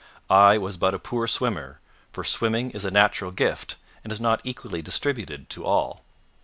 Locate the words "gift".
3.29-3.75